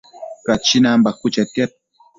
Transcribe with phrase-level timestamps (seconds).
[0.45, 1.71] Cachinan bacuë chetiad